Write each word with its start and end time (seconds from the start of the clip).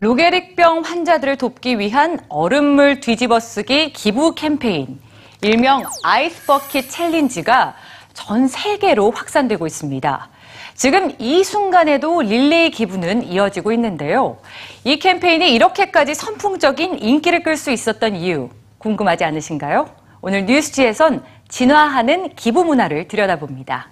로게릭병 0.00 0.80
환자들을 0.80 1.36
돕기 1.36 1.78
위한 1.78 2.18
얼음물 2.28 2.98
뒤집어쓰기 2.98 3.92
기부 3.92 4.34
캠페인, 4.34 4.98
일명 5.42 5.84
아이스버킷 6.02 6.90
챌린지가 6.90 7.76
전 8.12 8.48
세계로 8.48 9.12
확산되고 9.12 9.64
있습니다. 9.64 10.28
지금 10.74 11.14
이 11.20 11.44
순간에도 11.44 12.20
릴레이 12.20 12.70
기부는 12.72 13.22
이어지고 13.22 13.70
있는데요. 13.72 14.38
이 14.82 14.98
캠페인이 14.98 15.52
이렇게까지 15.54 16.16
선풍적인 16.16 16.98
인기를 16.98 17.44
끌 17.44 17.56
수 17.56 17.70
있었던 17.70 18.16
이유 18.16 18.50
궁금하지 18.82 19.24
않으신가요? 19.24 19.88
오늘 20.20 20.44
뉴스지에선 20.44 21.22
진화하는 21.48 22.34
기부 22.34 22.64
문화를 22.64 23.08
들여다봅니다. 23.08 23.88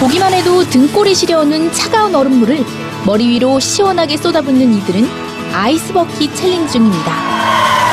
보기만 0.00 0.34
해도 0.34 0.62
등골이 0.64 1.14
시려오는 1.14 1.72
차가운 1.72 2.14
얼음물을 2.14 2.58
머리 3.06 3.28
위로 3.28 3.58
시원하게 3.58 4.18
쏟아붓는 4.18 4.74
이들은 4.74 5.08
아이스버킷 5.54 6.34
챌린지 6.34 6.72
중입니다. 6.74 7.83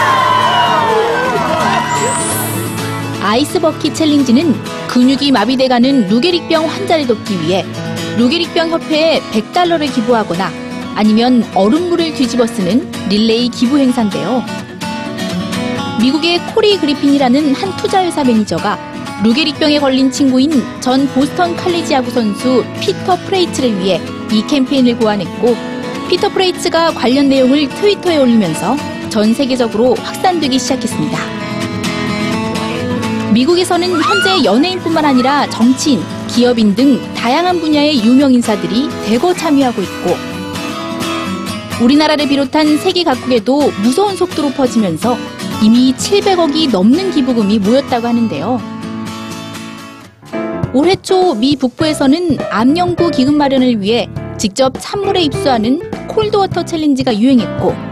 아이스버킷 3.22 3.94
챌린지는 3.94 4.54
근육이 4.88 5.32
마비돼가는 5.32 6.08
루게릭병 6.08 6.68
환자를 6.68 7.08
돕기 7.08 7.40
위해 7.42 7.66
루게릭병 8.18 8.72
협회에 8.72 9.20
100달러를 9.32 9.94
기부하거나 9.94 10.52
아니면 10.96 11.46
얼음물을 11.54 12.14
뒤집어 12.16 12.46
쓰는 12.48 12.92
릴레이 13.10 13.50
기부 13.50 13.78
행사인데요. 13.78 14.44
미국의 16.02 16.40
코리 16.54 16.78
그리핀이라는 16.78 17.54
한 17.54 17.78
투자회사 17.78 18.24
매니저가 18.24 18.92
루게릭병에 19.24 19.80
걸린 19.80 20.12
친구인 20.12 20.52
전 20.82 21.08
보스턴 21.10 21.56
칼리지 21.56 21.94
야구 21.94 22.10
선수 22.10 22.66
피터 22.82 23.18
프레이츠를 23.28 23.80
위해 23.80 24.02
이 24.32 24.46
캠페인을 24.48 24.98
고안했고 24.98 25.56
피터 26.10 26.30
프레이츠가 26.30 26.92
관련 26.94 27.30
내용을 27.30 27.70
트위터에 27.70 28.18
올리면서 28.18 28.76
전 29.10 29.34
세계적으로 29.34 29.94
확산되기 29.96 30.58
시작했습니다. 30.58 31.51
미국에서는 33.34 33.90
현재 34.02 34.44
연예인뿐만 34.44 35.06
아니라 35.06 35.50
정치인, 35.50 36.02
기업인 36.28 36.76
등 36.76 37.00
다양한 37.16 37.60
분야의 37.60 38.04
유명 38.04 38.34
인사들이 38.34 38.90
대거 39.06 39.34
참여하고 39.34 39.82
있고 39.82 40.16
우리나라를 41.82 42.28
비롯한 42.28 42.78
세계 42.78 43.04
각국에도 43.04 43.72
무서운 43.82 44.16
속도로 44.16 44.52
퍼지면서 44.52 45.18
이미 45.64 45.94
700억이 45.94 46.72
넘는 46.72 47.12
기부금이 47.12 47.60
모였다고 47.60 48.08
하는데요. 48.08 48.62
올해 50.74 50.96
초 50.96 51.34
미 51.36 51.56
북부에서는 51.56 52.38
암 52.52 52.78
연구 52.78 53.10
기금 53.10 53.36
마련을 53.38 53.82
위해 53.82 54.08
직접 54.38 54.74
찬물에 54.80 55.22
입수하는 55.24 55.80
cold 56.08 56.32
water 56.32 56.64
challenge가 56.66 57.18
유행했고 57.20 57.91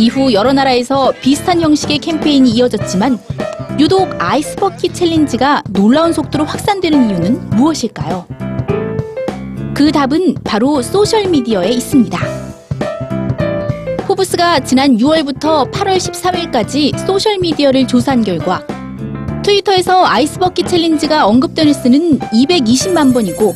이후 0.00 0.32
여러 0.32 0.54
나라에서 0.54 1.12
비슷한 1.20 1.60
형식의 1.60 1.98
캠페인이 1.98 2.50
이어졌지만 2.52 3.18
유독 3.78 4.08
ice 4.18 4.43
bucket 4.43 4.94
challenge가 4.94 5.64
놀라운 5.70 6.14
속도로 6.14 6.44
확산되는 6.46 7.10
이유는 7.10 7.50
무엇일까요? 7.50 8.26
그 9.74 9.92
답은 9.92 10.36
바로 10.42 10.80
소셜미디어에 10.80 11.68
있습니다. 11.68 12.18
포브스가 14.06 14.60
지난 14.60 14.96
6월부터 14.96 15.70
8월 15.70 15.98
13일까지 15.98 17.06
소셜미디어를 17.06 17.86
조사한 17.86 18.24
결과 18.24 18.66
트위터에서 19.44 20.06
아이스버킷 20.06 20.66
챌린지가 20.66 21.26
언급된 21.26 21.68
횟수는 21.68 22.18
220만 22.18 23.12
번이고 23.12 23.54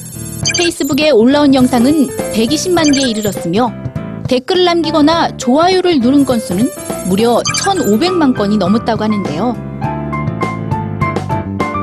페이스북에 0.58 1.10
올라온 1.10 1.54
영상은 1.54 2.06
120만 2.34 2.94
개에 2.94 3.08
이르렀으며 3.10 3.83
댓글을 4.28 4.64
남기거나 4.64 5.36
좋아요를 5.36 6.00
누른 6.00 6.24
건수는 6.24 6.70
무려 7.08 7.42
1,500만 7.42 8.34
건이 8.36 8.56
넘었다고 8.56 9.04
하는데요. 9.04 9.74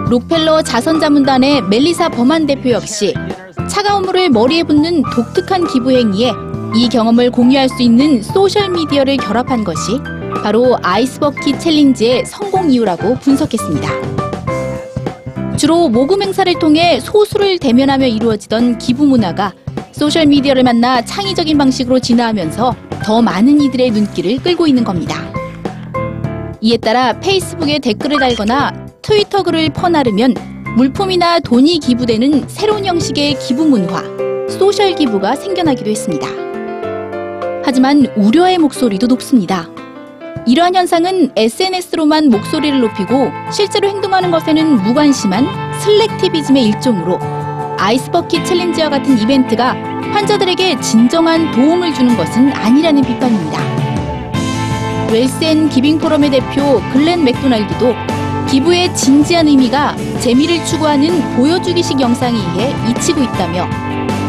록펠러 0.09 0.62
자선자문단의 0.63 1.62
멜리사 1.63 2.09
범한 2.09 2.46
대표 2.46 2.72
역시 2.72 3.13
차가운 3.69 4.03
물을 4.03 4.29
머리에 4.29 4.63
붓는 4.63 5.03
독특한 5.13 5.68
기부 5.68 5.91
행위에 5.91 6.31
이 6.75 6.90
경험을 6.90 7.31
공유할 7.31 7.69
수 7.69 7.81
있는 7.81 8.22
소셜미디어를 8.22 9.18
결합한 9.18 9.63
것이 9.63 10.00
바로 10.44 10.78
아이스버킷 10.81 11.59
챌린지의 11.59 12.25
성공 12.25 12.72
이유라고 12.72 13.16
분석했습니다. 13.19 13.90
주로 15.58 15.90
모금 15.90 16.23
행사를 16.23 16.52
통해 16.59 17.00
소수를 17.00 17.59
대면하며 17.59 18.08
이루어지던 18.08 18.79
기부 18.79 19.06
문화가 19.06 19.53
소셜미디어를 19.91 20.63
만나 20.63 21.03
창의적인 21.03 21.57
방식으로 21.57 22.00
진화하면서 22.00 22.75
더 23.03 23.22
많은 23.22 23.62
이들의 23.62 23.91
눈길을 23.91 24.38
끌고 24.40 24.68
있는 24.68 24.84
겁니다. 24.84 25.31
이에 26.62 26.78
따라 26.78 27.19
페이스북에 27.19 27.79
댓글을 27.79 28.19
달거나 28.19 28.88
트위터 29.02 29.44
글을 29.44 29.69
퍼나르면 29.69 30.35
물품이나 30.78 31.40
돈이 31.40 31.79
기부되는 31.79 32.47
새로운 32.47 32.85
형식의 32.85 33.40
기부 33.40 33.66
문화, 33.66 34.03
social 34.47 34.95
기부가 34.96 35.35
생겨나기도 35.35 35.90
했습니다. 35.90 36.28
하지만 37.63 38.06
우려의 38.16 38.58
목소리도 38.58 39.08
높습니다. 39.08 39.68
이러한 40.47 40.75
현상은 40.75 41.31
SNS로만 41.35 42.29
목소리를 42.29 42.79
높이고 42.79 43.31
실제로 43.52 43.88
행동하는 43.90 44.31
것에는 44.31 44.81
무관심한 44.84 45.46
slacktivism의 45.79 46.66
일종으로 46.66 47.19
ice 47.81 48.03
bucket 48.03 48.45
challenge와 48.45 48.89
같은 48.89 49.17
이벤트가 49.17 49.75
환자들에게 50.13 50.79
진정한 50.81 51.51
도움을 51.51 51.91
주는 51.95 52.15
것은 52.15 52.53
아니라는 52.53 53.01
비판입니다. 53.01 53.59
Wealth 55.11 55.49
and 55.49 55.67
Giving 55.69 55.97
Forum의 55.97 56.29
대표 56.29 56.79
글렌 56.93 57.23
맥도날드도 57.23 57.95
기부의 58.51 58.93
진지한 58.95 59.47
의미가 59.47 59.95
재미를 60.19 60.63
추구하는 60.63 61.35
보여주기식 61.35 61.99
영상에 61.99 62.37
의해 62.37 62.71
잊히고 62.87 63.23
있다며 63.23 63.67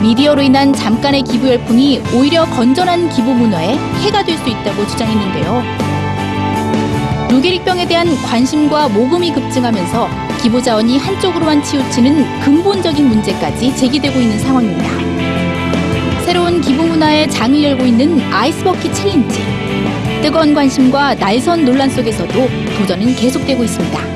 미디어로 0.00 0.40
인한 0.40 0.72
잠깐의 0.72 1.22
기부 1.22 1.48
열풍이 1.48 2.02
오히려 2.14 2.46
건전한 2.46 3.10
기부 3.10 3.34
문화에 3.34 3.76
해가 4.02 4.24
될 4.24 4.38
수 4.38 4.48
있다고 4.48 4.86
주장했는데요. 4.86 5.62
루게릭병에 7.32 7.88
대한 7.88 8.14
관심과 8.24 8.90
모금이 8.90 9.32
급증하면서 9.32 10.06
기부 10.42 10.60
자원이 10.60 10.98
한쪽으로만 10.98 11.62
치우치는 11.64 12.40
근본적인 12.40 13.08
문제까지 13.08 13.74
제기되고 13.74 14.20
있는 14.20 14.38
상황입니다. 14.38 16.22
새로운 16.26 16.60
기부 16.60 16.84
문화의 16.84 17.30
장을 17.30 17.60
열고 17.62 17.86
있는 17.86 18.20
ice 18.30 18.51
bucket 18.51 18.92
challenge. 18.92 19.40
뜨거운 20.20 20.52
관심과 20.52 21.14
날선 21.14 21.64
논란 21.64 21.88
속에서도 21.88 22.34
도전은 22.76 23.16
계속되고 23.16 23.64
있습니다. 23.64 24.11